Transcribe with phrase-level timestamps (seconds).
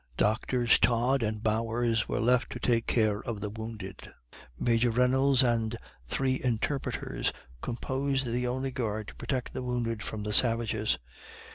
[0.17, 4.11] Doctors Todd and Bowers were left to take care of the wounded.
[4.57, 5.77] Major Reynolds and and
[6.07, 7.31] three interpreters
[7.61, 10.97] composed the only guard to protect the wounded from the savages.